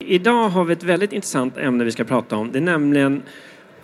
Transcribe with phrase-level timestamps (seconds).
[0.00, 2.52] Idag har vi ett väldigt intressant ämne vi ska prata om.
[2.52, 3.22] Det är nämligen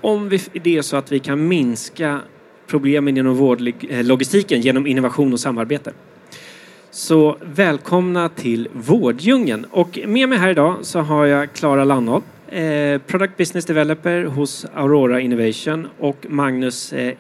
[0.01, 2.21] om vi, det är så att vi kan minska
[2.67, 5.93] problemen inom vårdlogistiken genom innovation och samarbete.
[6.91, 9.67] Så välkomna till Vårddjungeln.
[9.71, 14.67] Och med mig här idag så har jag Klara Landholm, eh, Product Business Developer hos
[14.75, 17.15] Aurora Innovation och Magnus eh,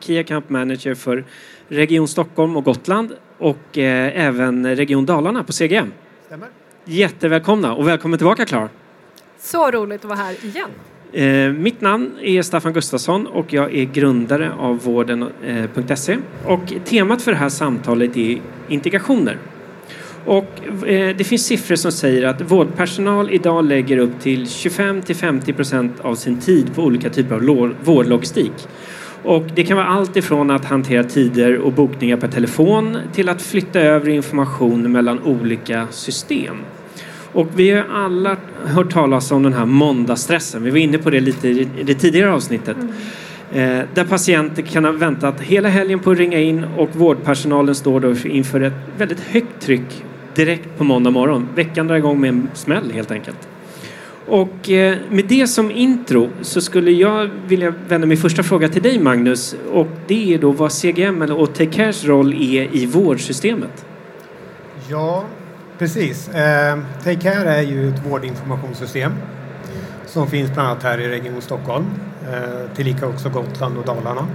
[0.00, 1.24] Key Account Manager för
[1.68, 5.92] Region Stockholm och Gotland och eh, även Region Dalarna på CGM.
[6.26, 6.63] Stämmer.
[6.84, 8.68] Jättevälkomna och välkommen tillbaka Klara.
[9.40, 10.70] Så roligt att vara här igen.
[11.12, 16.18] Eh, mitt namn är Staffan Gustafsson och jag är grundare av vården.se.
[16.44, 19.38] Och temat för det här samtalet är integrationer.
[20.24, 25.16] Och eh, det finns siffror som säger att vårdpersonal idag lägger upp till 25 till
[25.16, 28.68] 50 procent av sin tid på olika typer av vårdlogistik.
[29.24, 33.42] Och det kan vara allt ifrån att hantera tider och bokningar per telefon till att
[33.42, 36.56] flytta över information mellan olika system.
[37.32, 40.62] Och vi har alla hört talas om den här måndagsstressen.
[40.62, 42.76] Vi var inne på det lite i det tidigare avsnittet.
[42.76, 43.80] Mm.
[43.80, 48.00] Eh, där patienter kan ha väntat hela helgen på att ringa in och vårdpersonalen står
[48.00, 51.48] då inför ett väldigt högt tryck direkt på måndag morgon.
[51.54, 53.48] Veckan drar igång med en smäll helt enkelt.
[54.28, 58.82] Och eh, med det som intro så skulle jag vilja vända min första fråga till
[58.82, 63.86] dig Magnus och det är då vad CGM och Take Cares roll är i vårdsystemet.
[64.88, 65.24] Ja,
[65.78, 66.28] precis.
[66.28, 69.12] Eh, Take Care är ju ett vårdinformationssystem
[70.06, 71.84] som finns bland annat här i Region Stockholm,
[72.32, 74.26] eh, tillika också Gotland och Dalarna.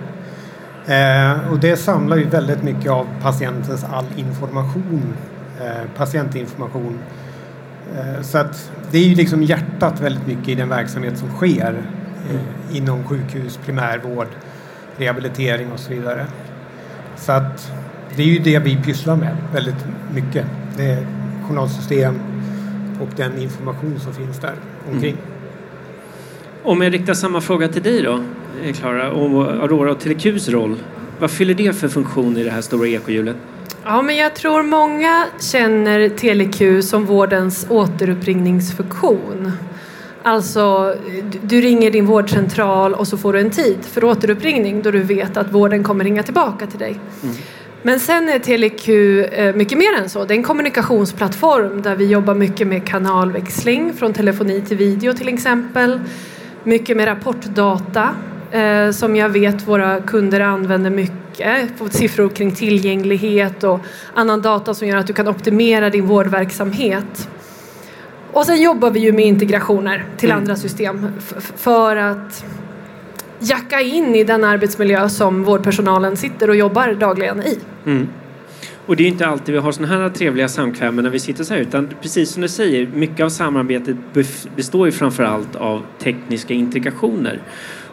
[0.85, 5.13] Eh, och det samlar ju väldigt mycket av patientens all information,
[5.61, 6.99] eh, patientinformation.
[7.95, 11.83] Eh, så att det är ju liksom hjärtat väldigt mycket i den verksamhet som sker
[12.29, 14.27] eh, inom sjukhus, primärvård,
[14.97, 16.25] rehabilitering och så vidare.
[17.17, 17.71] Så att
[18.15, 20.45] det är ju det vi pysslar med väldigt mycket.
[20.77, 21.07] Det är
[21.47, 22.19] journalsystem
[23.01, 24.53] och den information som finns där
[24.91, 25.13] omkring.
[25.13, 25.23] Mm.
[26.63, 28.23] Om jag riktar samma fråga till dig då,
[28.63, 30.75] eh, Klara, om Aurora och Teleqs roll.
[31.19, 33.35] Vad fyller det för funktion i det här stora ekohjulet?
[33.91, 39.51] Ja, men jag tror många känner TeleQ som vårdens återuppringningsfunktion.
[40.23, 40.95] Alltså,
[41.41, 45.37] du ringer din vårdcentral och så får du en tid för återuppringning då du vet
[45.37, 46.99] att vården kommer ringa tillbaka till dig.
[47.23, 47.35] Mm.
[47.81, 50.25] Men sen är TeleQ eh, mycket mer än så.
[50.25, 55.27] Det är en kommunikationsplattform där vi jobbar mycket med kanalväxling från telefoni till video till
[55.27, 55.99] exempel.
[56.63, 58.09] Mycket med rapportdata
[58.51, 61.77] eh, som jag vet våra kunder använder mycket.
[61.77, 63.79] Fått siffror kring tillgänglighet och
[64.13, 67.29] annan data som gör att du kan optimera din vårdverksamhet.
[68.31, 70.41] Och sen jobbar vi ju med integrationer till mm.
[70.41, 71.07] andra system
[71.57, 72.45] för att
[73.39, 77.59] jacka in i den arbetsmiljö som vårdpersonalen sitter och jobbar dagligen i.
[77.85, 78.07] Mm.
[78.85, 81.53] Och det är inte alltid vi har sådana här trevliga samkväm när vi sitter så
[81.53, 83.95] här utan precis som du säger, mycket av samarbetet
[84.55, 87.41] består ju framförallt av tekniska integrationer.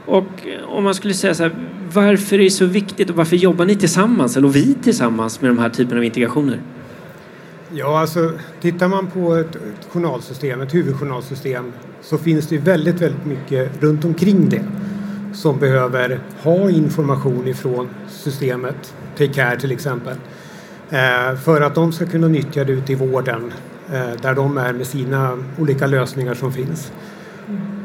[0.07, 1.53] Och om man skulle säga så här,
[1.93, 5.59] varför är det så viktigt och varför jobbar ni tillsammans, eller vi tillsammans med de
[5.59, 6.61] här typerna av integrationer?
[7.73, 11.73] Ja, alltså tittar man på ett, ett journalsystem, ett huvudjournalsystem,
[12.03, 14.65] så finns det väldigt, väldigt mycket runt omkring det
[15.35, 20.17] som behöver ha information ifrån systemet, Take Care till exempel,
[20.91, 23.53] eh, för att de ska kunna nyttja det ute i vården
[23.93, 26.93] eh, där de är med sina olika lösningar som finns.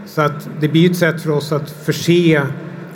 [0.05, 2.41] Så att det blir ett sätt för oss att förse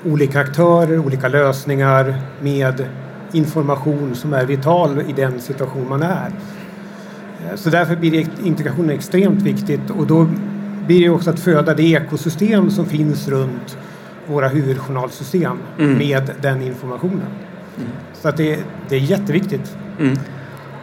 [0.05, 2.85] olika aktörer, olika lösningar med
[3.31, 6.31] information som är vital i den situation man är.
[7.55, 10.27] Så därför blir integrationen extremt viktigt och då
[10.87, 13.77] blir det också att föda det ekosystem som finns runt
[14.27, 15.97] våra huvudjournalsystem mm.
[15.97, 17.27] med den informationen.
[17.77, 17.89] Mm.
[18.13, 18.59] Så att det,
[18.89, 19.77] det är jätteviktigt.
[19.99, 20.17] Mm.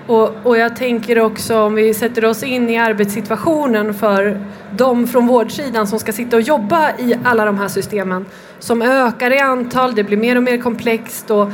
[0.06, 4.40] Och, och jag tänker också om vi sätter oss in i arbetssituationen för
[4.76, 8.26] de från vårdsidan som ska sitta och jobba i alla de här systemen
[8.58, 11.49] som ökar i antal, det blir mer och mer komplext och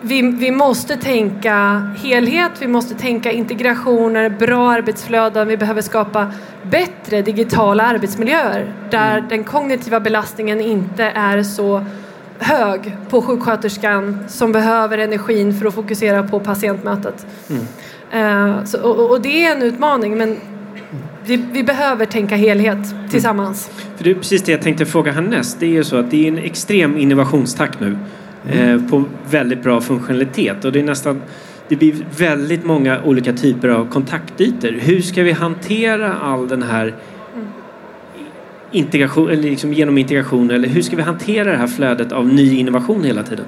[0.00, 1.54] vi, vi måste tänka
[2.02, 6.32] helhet, vi måste tänka integrationer, bra arbetsflöden, vi behöver skapa
[6.62, 9.28] bättre digitala arbetsmiljöer där mm.
[9.28, 11.84] den kognitiva belastningen inte är så
[12.38, 17.26] hög på sjuksköterskan som behöver energin för att fokusera på patientmötet.
[17.50, 17.62] Mm.
[18.14, 20.36] Uh, så, och, och, det är en utmaning men
[21.24, 23.70] vi, vi behöver tänka helhet tillsammans.
[23.96, 25.60] För det är precis det jag tänkte fråga härnäst.
[25.60, 27.98] Det är ju så att det är en extrem innovationstakt nu
[28.48, 31.22] eh, på väldigt bra funktionalitet och det är nästan
[31.68, 34.72] det blir väldigt många olika typer av kontaktytor.
[34.80, 36.94] Hur ska vi hantera all den här
[38.74, 42.58] integration, eller liksom genom integration eller hur ska vi hantera det här flödet av ny
[42.58, 43.44] innovation hela tiden?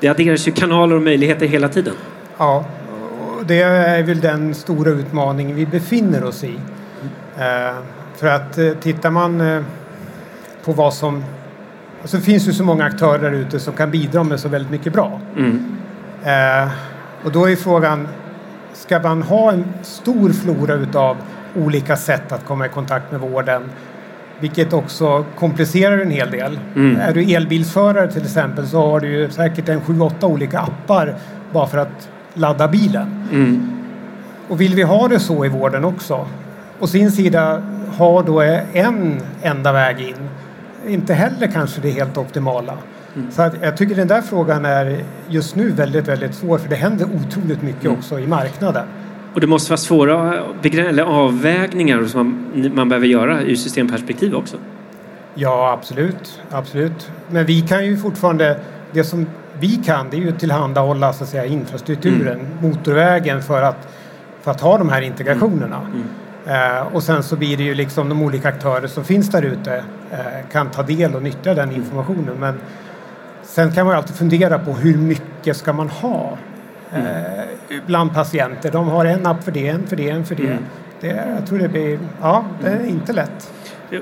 [0.00, 1.94] Det adderas ju kanaler och möjligheter hela tiden.
[2.38, 2.64] Ja,
[3.38, 6.54] och det är väl den stora utmaningen vi befinner oss i.
[7.36, 7.76] Eh,
[8.16, 9.62] för att eh, tittar man eh,
[10.64, 11.24] på vad som...
[12.00, 14.70] Alltså det finns ju så många aktörer där ute som kan bidra med så väldigt
[14.70, 15.20] mycket bra.
[15.36, 15.76] Mm.
[17.24, 18.08] Och då är frågan,
[18.74, 21.16] ska man ha en stor flora utav
[21.56, 23.62] olika sätt att komma i kontakt med vården?
[24.40, 26.58] Vilket också komplicerar en hel del.
[26.76, 27.00] Mm.
[27.00, 31.14] Är du elbilsförare till exempel så har du ju säkert en sju, åtta olika appar
[31.52, 33.28] bara för att ladda bilen.
[33.32, 33.70] Mm.
[34.48, 36.26] Och vill vi ha det så i vården också?
[36.80, 37.62] Å sin sida
[37.96, 38.40] ha då
[38.72, 40.28] en enda väg in.
[40.86, 42.74] Inte heller kanske det helt optimala.
[43.30, 46.76] Så att jag tycker den där frågan är just nu väldigt, väldigt svår för det
[46.76, 48.86] händer otroligt mycket också i marknaden.
[49.34, 54.56] Och det måste vara svåra eller avvägningar som man, man behöver göra ur systemperspektiv också.
[55.34, 57.10] Ja, absolut, absolut.
[57.30, 58.60] Men vi kan ju fortfarande,
[58.92, 59.26] det som
[59.60, 63.88] vi kan det är ju tillhandahålla så att säga, infrastrukturen, motorvägen för att,
[64.42, 65.80] för att ha de här integrationerna.
[66.46, 69.84] Eh, och sen så blir det ju liksom de olika aktörer som finns där ute
[70.10, 72.36] eh, kan ta del och nyttja den informationen.
[72.40, 72.60] Men
[73.42, 76.38] sen kan man ju alltid fundera på hur mycket ska man ha
[76.92, 78.70] eh, bland patienter.
[78.70, 80.46] De har en app för det, en för det, en för det.
[80.46, 80.64] Mm.
[81.00, 81.06] det
[81.36, 83.52] jag tror det blir, ja, det är inte lätt.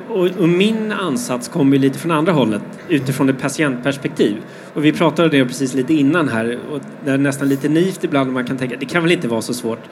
[0.09, 4.43] Och, och min ansats kommer ju lite från andra hållet utifrån ett patientperspektiv.
[4.75, 8.05] Och vi pratade om det precis lite innan här och det är nästan lite naivt
[8.05, 9.83] ibland man kan tänka det kan väl inte vara så svårt.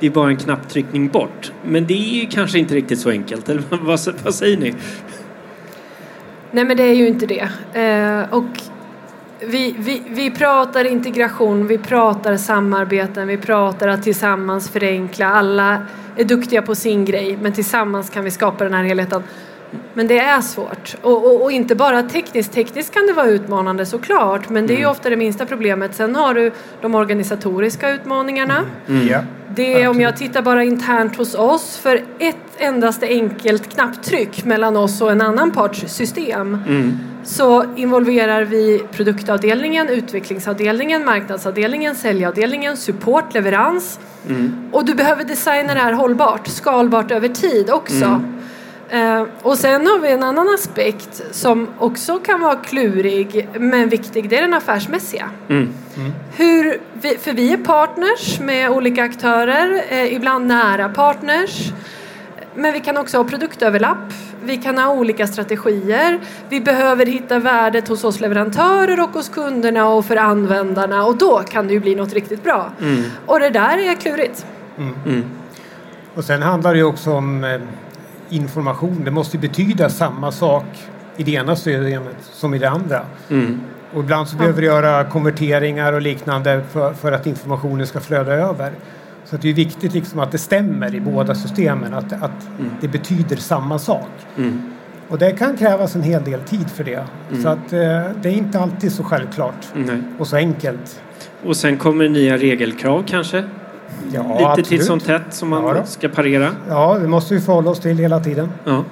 [0.00, 1.52] Det är bara en knapptryckning bort.
[1.64, 3.48] Men det är ju kanske inte riktigt så enkelt.
[3.48, 4.74] Eller vad, vad säger ni?
[6.50, 7.48] Nej men det är ju inte det.
[7.80, 8.60] Eh, och
[9.40, 15.26] vi, vi, vi pratar integration, vi pratar samarbeten, vi pratar att tillsammans förenkla.
[15.26, 15.86] Alla
[16.16, 19.22] är duktiga på sin grej men tillsammans kan vi skapa den här helheten.
[19.94, 20.96] Men det är svårt.
[21.02, 22.52] Och, och, och inte bara tekniskt.
[22.52, 25.94] Tekniskt kan det vara utmanande såklart men det är ju ofta det minsta problemet.
[25.94, 28.64] Sen har du de organisatoriska utmaningarna.
[29.08, 29.22] Ja.
[29.56, 34.76] Det är om jag tittar bara internt hos oss för ett endaste enkelt knapptryck mellan
[34.76, 36.58] oss och en annan parts system
[37.24, 44.00] så involverar vi produktavdelningen, utvecklingsavdelningen, marknadsavdelningen, säljavdelningen, support, leverans.
[44.72, 48.20] Och du behöver designa det här hållbart, skalbart över tid också.
[48.88, 54.28] Eh, och sen har vi en annan aspekt som också kan vara klurig men viktig.
[54.28, 55.30] Det är den affärsmässiga.
[55.48, 55.72] Mm.
[56.36, 61.72] Hur vi, för vi är partners med olika aktörer, eh, ibland nära partners.
[62.54, 64.12] Men vi kan också ha produktöverlapp.
[64.44, 66.20] Vi kan ha olika strategier.
[66.48, 71.38] Vi behöver hitta värdet hos oss leverantörer och hos kunderna och för användarna och då
[71.38, 72.70] kan det ju bli något riktigt bra.
[73.26, 74.46] Och det där är klurigt.
[76.14, 77.60] Och sen handlar det ju också om eh,
[78.30, 79.02] information.
[79.04, 80.64] Det måste ju betyda samma sak
[81.16, 83.02] i det ena systemet som i det andra.
[83.30, 83.60] Mm.
[83.94, 88.32] Och ibland så behöver du göra konverteringar och liknande för, för att informationen ska flöda
[88.32, 88.72] över.
[89.24, 92.48] Så att det är viktigt liksom att det stämmer i båda systemen, att, att
[92.80, 94.08] det betyder samma sak.
[94.36, 94.62] Mm.
[95.08, 97.04] Och det kan krävas en hel del tid för det.
[97.42, 97.80] Så att eh,
[98.22, 100.02] det är inte alltid så självklart Nej.
[100.18, 101.00] och så enkelt.
[101.44, 103.44] Och sen kommer nya regelkrav kanske?
[104.12, 104.68] Ja, Lite absolut.
[104.68, 106.48] titt som tätt som man Ja ska parera.
[106.68, 108.48] Ja, det måste vi förhålla oss till hela tiden.
[108.64, 108.84] Ja.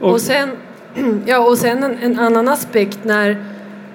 [0.00, 0.48] Och, sen,
[1.26, 3.44] ja, och sen en, en annan aspekt när,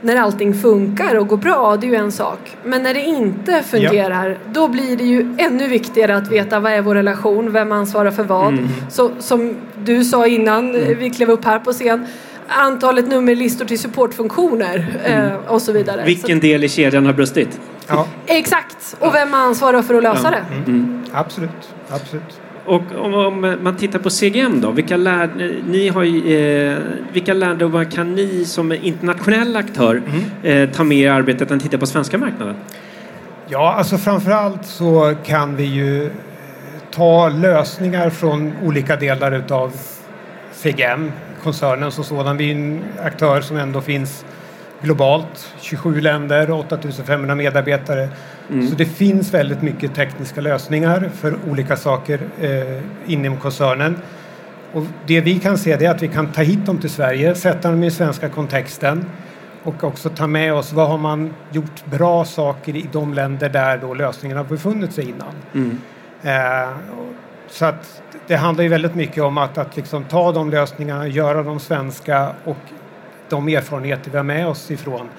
[0.01, 2.57] när allting funkar och går bra, det är ju en sak.
[2.63, 6.81] Men när det inte fungerar, då blir det ju ännu viktigare att veta vad är
[6.81, 8.69] vår relation, vem ansvarar för vad.
[8.89, 12.05] Så, som du sa innan eh, vi klev upp här på scen,
[12.47, 16.03] antalet nummerlistor till supportfunktioner eh, och så vidare.
[16.05, 17.59] Vilken del i kedjan har brustit?
[17.87, 20.43] Ja, exakt, och vem ansvarar för att lösa det?
[21.13, 21.73] absolut.
[21.89, 22.39] absolut.
[22.65, 25.29] Och om, om man tittar på CGM då, vilka, lär,
[25.67, 26.77] ni har, eh,
[27.13, 30.01] vilka lärdomar kan ni som internationell aktör
[30.43, 32.55] eh, ta med i arbetet än titta på svenska marknaden?
[33.47, 36.11] Ja, alltså framförallt så kan vi ju eh,
[36.91, 39.73] ta lösningar från olika delar utav
[40.53, 41.11] CGM,
[41.43, 42.37] koncernen som sådan.
[42.37, 44.25] Vi är en aktör som ändå finns
[44.83, 48.09] globalt, 27 länder, 8500 medarbetare.
[48.69, 53.95] Så det finns väldigt mycket tekniska lösningar för olika saker eh, inom koncernen.
[54.73, 57.71] Och det vi kan se är att vi kan ta hit dem till Sverige, sätta
[57.71, 59.05] dem i svenska kontexten
[59.63, 63.77] och också ta med oss vad har man gjort bra saker i de länder där
[63.77, 65.33] då lösningen har befunnit sig innan.
[65.53, 65.77] Mm.
[66.23, 66.69] Eh,
[67.47, 71.43] så att det handlar ju väldigt mycket om att, att liksom ta de lösningarna, göra
[71.43, 72.57] dem svenska och
[73.33, 75.09] de erfarenheter vi har med oss ifrån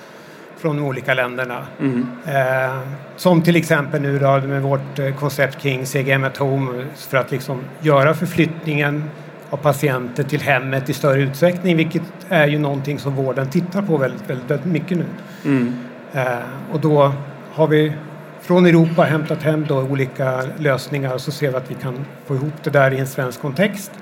[0.56, 1.66] från de olika länderna.
[1.80, 2.06] Mm.
[2.26, 2.78] Eh,
[3.16, 7.30] som till exempel nu då med vårt eh, koncept kring CGM at Home för att
[7.30, 9.10] liksom göra förflyttningen
[9.50, 13.96] av patienter till hemmet i större utsträckning vilket är ju någonting som vården tittar på
[13.96, 15.06] väldigt, väldigt, väldigt mycket nu.
[15.44, 15.74] Mm.
[16.12, 17.12] Eh, och då
[17.52, 17.92] har vi
[18.40, 22.34] från Europa hämtat hem då olika lösningar och så ser vi att vi kan få
[22.34, 23.92] ihop det där i en svensk kontext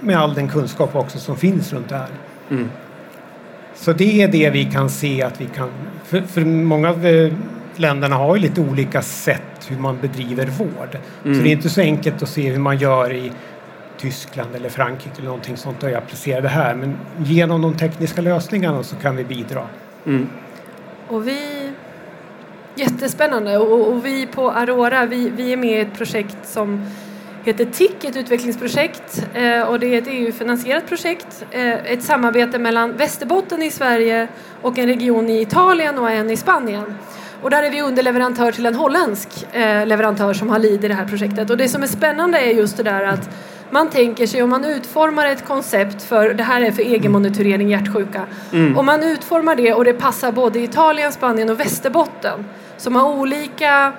[0.00, 2.08] med all den kunskap också som finns runt det här.
[2.50, 2.68] Mm.
[3.74, 5.68] Så det är det vi kan se att vi kan...
[6.04, 7.32] För, för många av eh,
[7.76, 10.98] länderna har ju lite olika sätt hur man bedriver vård.
[11.24, 11.36] Mm.
[11.36, 13.32] Så det är inte så enkelt att se hur man gör i
[13.98, 16.74] Tyskland eller Frankrike eller någonting sånt och jag applicerar det här.
[16.74, 19.66] Men genom de tekniska lösningarna så kan vi bidra.
[20.06, 20.28] Mm.
[21.08, 21.70] Och vi...
[22.74, 23.58] Jättespännande.
[23.58, 26.86] Och, och vi på Aurora, vi, vi är med i ett projekt som
[27.44, 29.26] heter TIC, ett utvecklingsprojekt.
[29.34, 31.44] Eh, och det är ett EU-finansierat projekt.
[31.50, 34.28] Eh, ett samarbete mellan Västerbotten i Sverige
[34.62, 36.94] och en region i Italien och en i Spanien.
[37.42, 40.94] Och där är vi underleverantör till en holländsk eh, leverantör som har lead i det
[40.94, 41.50] här projektet.
[41.50, 43.30] Och det som är spännande är just det där att
[43.70, 48.22] man tänker sig om man utformar ett koncept för, det här är för egenmonitorering hjärtsjuka.
[48.52, 48.78] Mm.
[48.78, 52.44] Om man utformar det och det passar både Italien, Spanien och Västerbotten
[52.76, 53.92] som har olika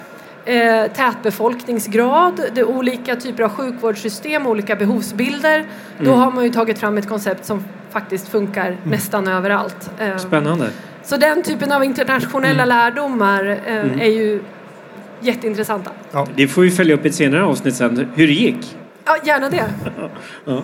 [0.45, 5.65] eh, tätbefolkningsgrad, det olika typer av sjukvårdssystem, olika behovsbilder.
[5.97, 6.19] Då Mm.
[6.19, 9.89] har man ju tagit fram ett koncept som faktiskt funkar nästan överallt.
[9.99, 10.69] Eh, Spännande.
[11.03, 13.99] så den typen av internationella lärdomar eh, Mm.
[13.99, 14.41] är ju
[15.19, 15.91] jätteintressanta.
[16.35, 18.75] Det får vi följa upp i ett senare avsnitt sen, hur det gick.
[19.05, 19.63] Ja, gärna det.
[20.45, 20.63] Ja.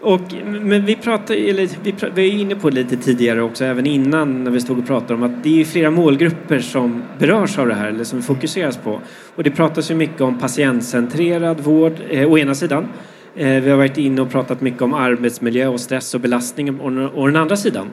[0.00, 3.86] Och, men vi, pratade, eller, vi, pra- vi är inne på lite tidigare också, även
[3.86, 7.66] innan när vi stod och pratade om att det är flera målgrupper som berörs av
[7.68, 9.00] det här eller som fokuseras på.
[9.34, 12.88] Och det pratas ju mycket om patientcentrerad vård eh, å ena sidan.
[13.36, 17.10] Eh, vi har varit inne och pratat mycket om arbetsmiljö och stress och belastning å,
[17.14, 17.86] å den andra sidan.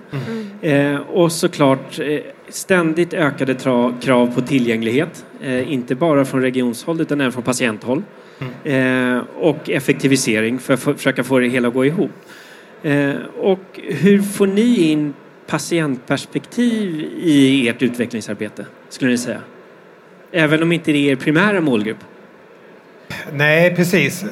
[0.61, 5.25] Eh, och såklart eh, ständigt ökade tra- krav på tillgänglighet.
[5.45, 8.03] Eh, inte bara från regionshåll utan även från patienthåll.
[8.63, 12.11] Eh, och effektivisering för att försöka få det hela att gå ihop.
[12.83, 15.13] Eh, och hur får ni in
[15.47, 19.41] patientperspektiv i ert utvecklingsarbete, skulle ni säga?
[20.31, 22.03] Även om inte det är er primära målgrupp.
[23.33, 24.25] Nej, precis.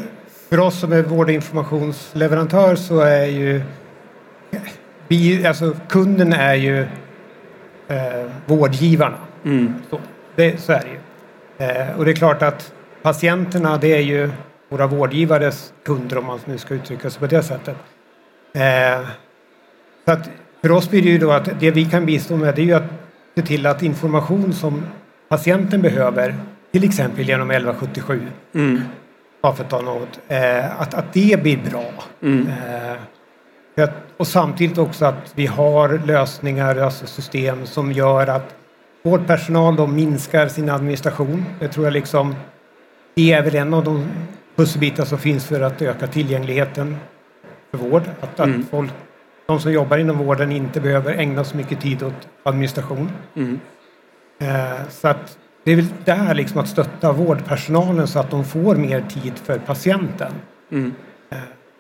[0.50, 3.62] För oss som är vårdinformationsleverantör så är ju
[5.08, 6.82] vi, alltså kunden är ju
[7.88, 9.18] eh, vårdgivarna.
[9.46, 9.74] Mm.
[9.90, 10.00] Så,
[10.36, 11.03] det, så är det ju.
[11.58, 14.32] Eh, och det är klart att patienterna det är ju
[14.70, 17.76] våra vårdgivares kunder om man nu ska uttrycka sig på det sättet.
[18.54, 19.08] Eh,
[20.06, 20.30] så att
[20.62, 22.74] för oss blir det ju då att det vi kan bistå med det är ju
[22.74, 22.84] att
[23.36, 24.84] se till att information som
[25.30, 26.36] patienten behöver,
[26.72, 28.22] till exempel genom 1177,
[28.56, 28.82] Mm.
[29.42, 31.94] bara för att ta något, eh, att, att det blir bra.
[32.22, 32.48] Mm.
[33.78, 38.56] Att, och samtidigt också att vi har lösningar, alltså system som gör att
[39.04, 41.46] vårdpersonal då minskar sin administration.
[41.60, 42.36] Det tror jag liksom,
[43.16, 44.08] det är väl en av de
[44.56, 46.98] pusselbitar som finns för att öka tillgängligheten
[47.72, 48.04] för vård.
[48.22, 48.62] Att, Mm.
[48.62, 48.92] att folk,
[49.46, 53.10] de som jobbar inom vården inte behöver ägna så mycket tid åt administration.
[53.36, 53.60] Mm.
[54.40, 58.76] Eh, så att det är väl där liksom att stötta vårdpersonalen så att de får
[58.76, 60.32] mer tid för patienten.
[60.72, 60.94] Mm.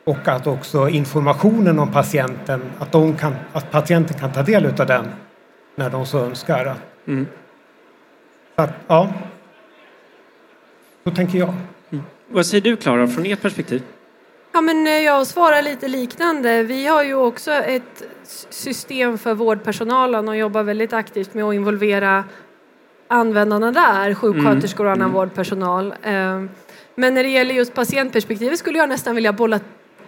[0.05, 4.87] Och att också informationen om patienten, att, de kan, att patienten kan ta del av
[4.87, 5.05] den
[5.75, 6.75] när de så önskar.
[7.07, 7.27] Mm.
[8.55, 9.13] Att, ja.
[11.03, 11.53] Så tänker jag.
[12.27, 13.83] Vad säger du Klara, från ert perspektiv?
[14.51, 16.63] Ja, men eh, jag svarar lite liknande.
[16.63, 18.03] Vi har ju också ett
[18.49, 22.23] system för vårdpersonalen och jobbar väldigt aktivt med att involvera
[23.07, 25.13] användarna där, sjuksköterskor och annan Mm.
[25.13, 25.93] vårdpersonal.
[26.01, 26.43] Eh,
[26.95, 29.59] Men när det gäller just patientperspektivet skulle jag nästan vilja bolla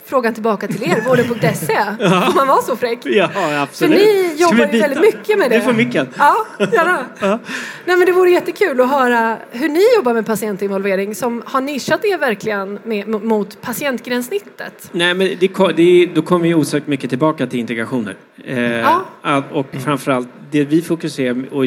[0.05, 1.75] frågan tillbaka till er, vården.se.
[2.25, 2.99] Får man vara så fräck?
[3.03, 3.97] Ja, För absolut.
[3.97, 5.55] ni Ska vi jobbar ju väldigt mycket med det.
[5.55, 6.07] Du får micken.
[6.17, 7.05] Ja, gärna.
[7.19, 7.39] Ja.
[7.85, 12.05] Nej, men det vore jättekul att höra hur ni jobbar med patientinvolvering som har nischat
[12.05, 14.89] er verkligen med, mot patientgränssnittet.
[14.91, 18.15] Nej, men det, det, då kommer vi osökt mycket tillbaka till integrationer.
[18.45, 18.85] Eh,
[19.23, 19.43] Ja.
[19.51, 21.65] Och framförallt, det vi fokuserar och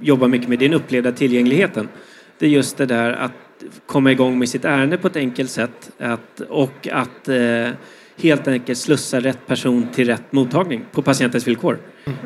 [0.00, 1.88] jobbar mycket med, det är den upplevda tillgängligheten.
[2.38, 3.32] Det är just det där att
[3.86, 7.68] komma igång med sitt ärende på ett enkelt sätt att, och att eh,
[8.16, 11.78] helt enkelt slussa rätt person till rätt mottagning på patientens villkor.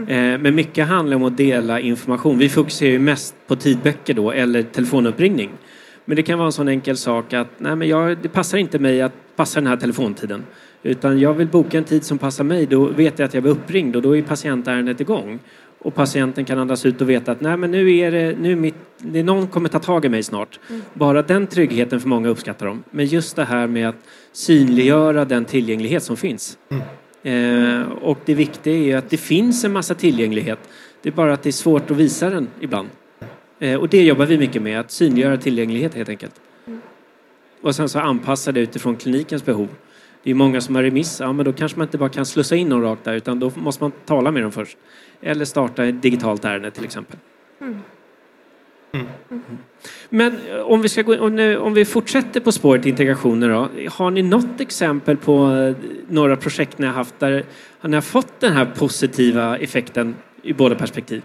[0.08, 2.38] Eh, men mycket handlar om att dela information.
[2.38, 5.50] Vi fokuserar ju mest på tidböcker då, eller telefonuppringning.
[6.04, 8.78] Men det kan vara en sån enkel sak att nej, men jag, det passar inte
[8.78, 10.44] mig att passa den här telefontiden.
[10.82, 12.66] Utan jag vill boka en tid som passar mig.
[12.66, 15.38] Då vet jag att jag blir uppringd och då är patientärendet igång.
[15.84, 18.56] Och patienten kan andas ut och veta att Nej, men nu är det, nu är
[18.56, 20.60] mitt, det är någon kommer ta tag i mig snart.
[20.70, 20.82] Mm.
[20.94, 22.82] Bara den tryggheten för många uppskattar de.
[22.90, 23.96] Men just det här med att
[24.32, 26.58] synliggöra den tillgänglighet som finns.
[27.22, 30.58] Eh, och det viktiga är att det finns en massa tillgänglighet.
[31.02, 32.88] Det är bara att det är svårt att visa den ibland.
[33.58, 36.40] Eh, och det jobbar vi mycket med, att synliggöra tillgänglighet helt enkelt.
[37.62, 39.68] Och sen så anpassa det utifrån klinikens behov.
[40.24, 42.56] Det är många som har remiss, ja men då kanske man inte bara kan slussa
[42.56, 44.78] in någon rakt där utan då måste man tala med dem först.
[45.20, 47.18] Eller starta ett digitalt ärende till exempel.
[50.08, 53.68] Men eh, om vi, ska gå, om, nu, om vi fortsätter på spåret integrationer då.
[53.90, 55.76] Har ni något exempel på eh,
[56.08, 57.44] några projekt ni har haft där
[57.82, 61.22] ni har fått den här positiva effekten i båda perspektiv?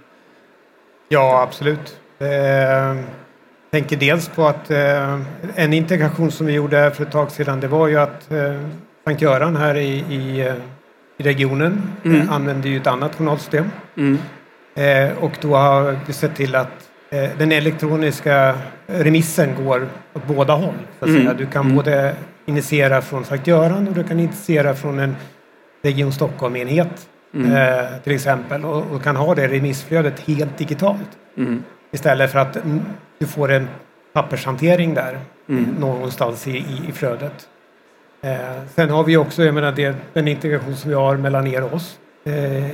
[1.10, 2.00] Ja, absolut.
[2.20, 3.06] Eh,
[3.72, 5.20] tänker dels på att eh,
[5.56, 8.62] en integration som vi gjorde för ett tag sedan det var ju att eh,
[9.06, 10.54] Sankt Göran här i, i,
[11.18, 12.22] i regionen Mm.
[12.22, 13.66] eh, använder ju ett annat journalsystem.
[13.98, 14.18] Mm.
[14.76, 18.56] Eh, och då har vi sett till att eh, den elektroniska
[18.88, 20.74] remissen går åt båda håll.
[21.00, 21.22] Så att Mm.
[21.22, 21.34] säga.
[21.34, 21.76] Du kan Mm.
[21.76, 22.16] både
[22.46, 25.16] initiera från Sankt Göran och du kan initiera från en
[25.84, 27.52] Region Stockholm-enhet Mm.
[27.56, 31.10] eh, till exempel och, och kan ha det remissflödet helt digitalt.
[31.38, 31.64] Mm.
[31.92, 32.82] Istället för att mm,
[33.20, 33.68] du får en
[34.14, 35.66] pappershantering där Mm.
[35.80, 37.48] någonstans i, i, i flödet.
[38.22, 38.38] Eh,
[38.76, 41.74] sen har vi också, jag menar, det, den integration som vi har mellan er och
[41.74, 42.00] oss.
[42.24, 42.70] Eh,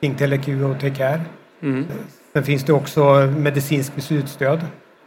[0.00, 1.20] kring TeleQ och TKR.
[1.62, 1.86] Mm.
[2.32, 4.60] Sen finns det också medicinsk beslutsstöd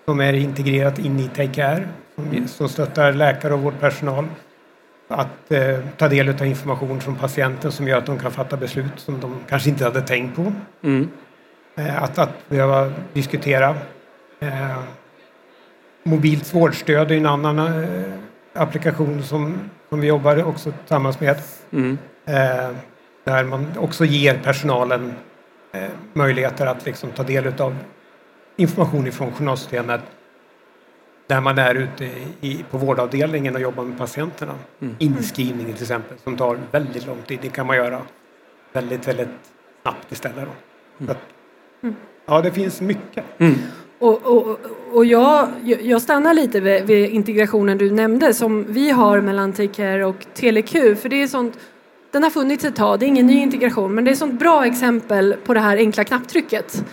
[0.06, 4.26] som är integrerat in i TKR som, som stöttar läkare och vårdpersonal
[5.08, 8.92] att eh, ta del av information från patienten som gör att de kan fatta beslut
[8.96, 10.54] som de kanske inte hade tänkt på.
[10.84, 11.10] Mm.
[11.76, 13.76] Eh, att, att behöva diskutera.
[14.40, 14.80] Eh,
[16.04, 18.14] mobilt vårdstöd är en annan eh,
[18.60, 21.42] applikation som, som vi jobbar också tillsammans med.
[21.72, 21.98] Mm.
[22.26, 22.70] Eh,
[23.24, 25.14] där man också ger personalen
[25.72, 27.76] eh, möjligheter att liksom ta del av
[28.56, 30.02] information ifrån journalsystemet
[31.28, 32.10] där man är ute
[32.42, 34.56] i, på vårdavdelningen och jobbar med patienterna.
[34.80, 34.96] Mm.
[35.00, 37.40] Inskrivning till exempel som tar väldigt lång tid.
[37.42, 38.02] Det kan man göra
[38.74, 39.30] väldigt, väldigt
[39.82, 40.48] snabbt istället.
[41.00, 41.06] Då.
[41.06, 41.18] Så att,
[42.26, 43.26] ja, det finns mycket.
[43.38, 43.56] Mm.
[44.00, 44.60] Och, och,
[44.92, 45.48] och jag,
[45.82, 50.72] jag stannar lite vid, vid integrationen du nämnde som vi har mellan TakeCare och TeleQ.
[50.72, 51.60] För det är sånt,
[52.12, 54.40] den har funnits ett tag, det är ingen ny integration men det är ett sånt
[54.40, 56.84] bra exempel på det här enkla knapptrycket.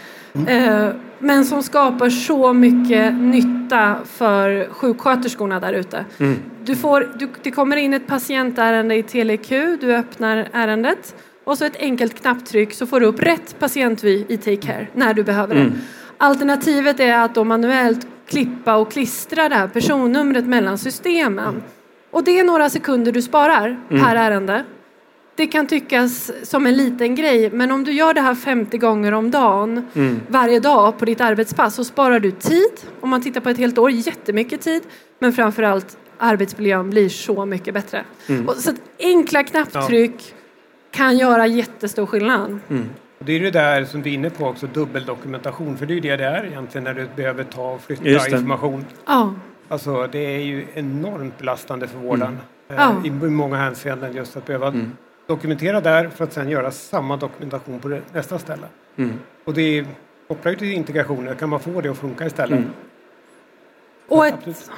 [0.46, 0.88] Eh,
[1.18, 6.04] men som skapar så mycket nytta för sjuksköterskorna där ute.
[6.18, 6.36] Mm.
[6.64, 9.48] Du får, du, det kommer in ett patientärende i TeleQ,
[9.80, 11.14] du öppnar ärendet
[11.44, 15.22] och så ett enkelt knapptryck så får du upp rätt patientvy i TakeCare när du
[15.22, 15.72] behöver det.
[16.18, 16.30] Mm.
[16.30, 21.62] Alternativet är att då manuellt klippa och klistra det här personnumret mellan systemen.
[22.10, 24.64] Och det är några sekunder du sparar per ärende.
[25.36, 29.12] Det kan tyckas som en liten grej, men om du gör det här 50 gånger
[29.12, 30.20] om dagen Mm.
[30.28, 32.72] varje dag på ditt arbetspass så sparar du tid.
[33.00, 34.82] Om man tittar på ett helt år, jättemycket tid.
[35.18, 38.04] Men framförallt arbetsmiljön blir så mycket bättre.
[38.28, 38.48] Mm.
[38.48, 40.34] Och så enkla knapptryck
[40.90, 42.58] kan göra jättestor skillnad.
[42.68, 42.84] Mm.
[43.18, 45.76] Och det är det där som du är inne på också, dubbeldokumentation.
[45.76, 48.84] För det är ju det det är egentligen när du behöver ta och flytta information.
[49.06, 49.34] Ja,
[49.68, 52.38] Alltså det är ju enormt belastande för vården.
[52.68, 52.94] eh, Ja.
[53.04, 54.92] I många hänseenden just att behöva Mm.
[55.26, 58.66] dokumentera där för att sen göra samma dokumentation på nästa ställe.
[58.96, 59.12] Mm.
[59.44, 59.86] Och det är
[60.28, 62.58] kopplat ju till integrationer, kan man få det att funka istället?
[62.58, 62.70] Mm.
[64.08, 64.70] och ett.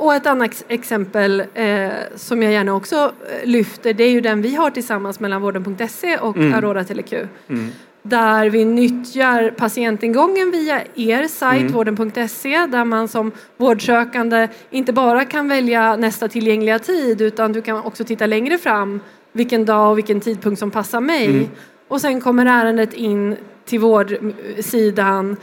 [0.00, 4.42] Och ett annat exempel eh, som jag gärna också eh, lyfter det är ju den
[4.42, 6.54] vi har tillsammans mellan vården.se och Mm.
[6.54, 7.12] Aurora TeleQ.
[7.12, 7.68] Mm.
[8.02, 11.72] Där vi nyttjar patientingången via er sajt Mm.
[11.72, 17.76] vården.se där man som vårdsökande inte bara kan välja nästa tillgängliga tid utan du kan
[17.84, 19.00] också titta längre fram
[19.32, 21.26] vilken dag och vilken tidpunkt som passar mig.
[21.26, 21.48] Mm.
[21.88, 25.36] Och sen kommer ärendet in till vårdsidan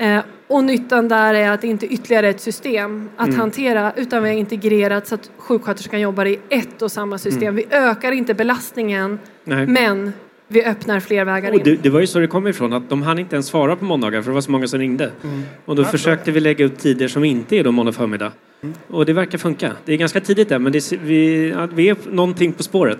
[0.00, 3.40] eh, och nyttan där är att det inte är ytterligare ett system att Mm.
[3.40, 7.42] hantera utan vi har integrerat så att sjuksköterskan jobbar i ett och samma system.
[7.42, 7.54] Mm.
[7.56, 9.66] Vi ökar inte belastningen Nej.
[9.66, 10.12] men
[10.48, 11.62] vi öppnar fler vägar Och in.
[11.64, 13.84] det, det var ju så det kom ifrån, att de hann inte ens svara på
[13.84, 15.10] måndagar för det var så många som ringde.
[15.64, 18.32] Och då försökte vi lägga ut tider som inte är då måndag förmiddag.
[18.88, 19.72] Och det verkar funka.
[19.84, 22.98] Det är ganska tidigt där, men det, vi, vi är någonting på spåret.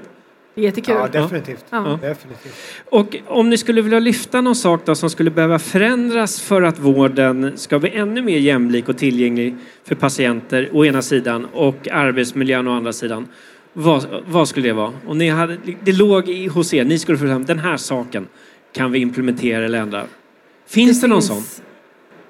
[0.55, 0.95] Det är jättekul.
[0.95, 1.65] Ja, definitivt.
[1.71, 1.99] Ja.
[2.03, 2.55] definitivt.
[2.91, 6.79] Och om ni skulle vilja lyfta någon sak då som skulle behöva förändras för att
[6.79, 12.69] vården ska bli ännu mer jämlik och tillgänglig för patienter å ena sidan och arbetsmiljön
[12.69, 13.29] å andra sidan.
[13.73, 14.93] Vad, vad skulle det vara?
[15.07, 18.27] Och ni hade, det låg i, hos er, ni skulle få fram den här saken
[18.73, 20.05] kan vi implementera eller ändra.
[20.67, 21.43] Finns det, någon sån?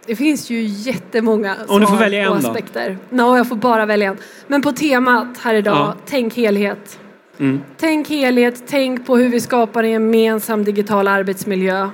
[0.07, 2.49] Det finns ju jättemånga Om du får välja en och då?
[2.49, 2.99] aspekter.
[3.11, 4.17] No, jag får bara välja en.
[4.47, 5.95] Men på temat här idag, Ja.
[6.07, 6.99] tänk helhet.
[7.41, 7.61] Mm.
[7.77, 11.91] Tänk helhet, tänk på hur vi skapar en gemensam digital arbetsmiljö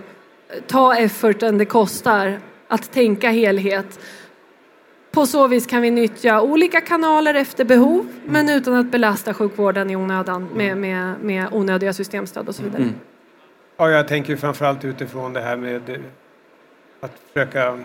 [0.66, 4.00] ta efforten det kostar att tänka helhet.
[5.10, 8.32] På så vis kan vi nyttja olika kanaler efter behov mm.
[8.32, 12.82] men utan att belasta sjukvården i onödan med, med, med onödiga systemstöd och så vidare.
[12.82, 12.94] Mm.
[13.76, 16.00] Ja, jag tänker framförallt utifrån det här med
[17.00, 17.78] att försöka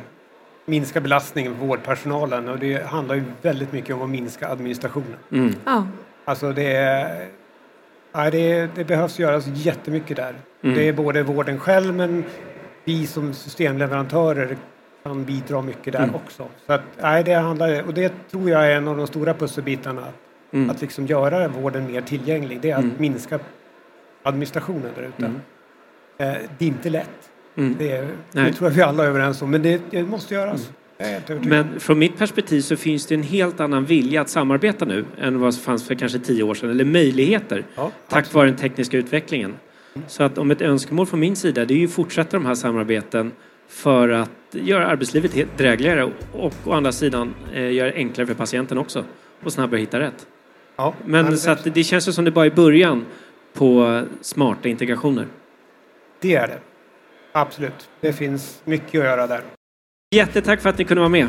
[0.66, 5.18] minska belastningen på vårdpersonalen och det handlar ju väldigt mycket om att minska administrationen.
[5.32, 5.56] Mm.
[5.66, 5.88] Ja.
[6.26, 7.28] Alltså det,
[8.12, 10.36] ja, det, det behövs göras jättemycket där.
[10.64, 10.76] Mm.
[10.76, 12.24] Det är både vården själv men
[12.84, 14.58] vi som systemleverantörer
[15.04, 16.16] kan bidra mycket där mm.
[16.16, 16.48] också.
[16.66, 20.08] Så att, nej, det handlar, och det tror jag är en av de stora pusselbitarna.
[20.54, 20.70] Mm.
[20.70, 22.62] Att liksom göra vården mer tillgänglig.
[22.62, 22.96] Det är att mm.
[22.98, 23.40] minska
[24.24, 25.26] administrationen där ute.
[25.26, 25.42] Mm.
[26.18, 27.32] Eh, det är inte lätt.
[27.56, 27.76] Mm.
[27.80, 30.72] Det, det, tror jag vi alla är överens om, men det, det måste göras.
[31.02, 31.50] Mm.
[31.50, 35.40] Men från mitt perspektiv så finns det en helt annan vilja att samarbeta nu än
[35.40, 38.98] vad som fanns för kanske tio år sedan, eller möjligheter, ja, tack vare den tekniska
[38.98, 39.56] utvecklingen.
[40.08, 42.56] Så att om ett önskemål från min sida det är ju att fortsätta de här
[42.56, 43.32] samarbeten
[43.68, 48.34] för att göra arbetslivet helt drägligare och å andra sidan eh, göra det enklare för
[48.34, 49.06] patienten också
[49.44, 50.28] och snabbare hitta rätt.
[50.76, 53.06] Ja, Men så att det känns som det bara är början
[53.54, 55.28] på smarta integrationer.
[56.20, 56.60] Det är det.
[57.32, 57.90] Absolut.
[58.00, 59.42] Det finns mycket att göra där.
[60.16, 61.28] Jättetack för att ni kunde vara med.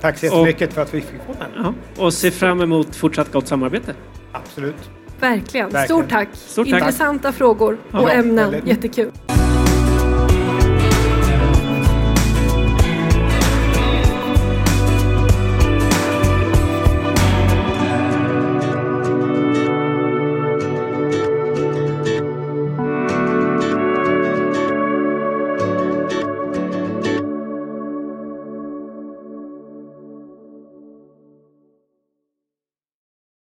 [0.00, 1.74] Tack så jättemycket och, för att vi fick vara med.
[1.96, 3.94] Ja, och se fram emot fortsatt gott samarbete.
[4.32, 4.90] Absolut.
[5.20, 5.68] Verkligen.
[5.68, 5.84] Verkligen.
[5.84, 6.28] Stort tack.
[6.32, 6.80] Stort tack.
[6.80, 8.50] Intressanta frågor och ja, ämnen.
[8.50, 8.66] Väldigt.
[8.66, 9.10] Jättekul.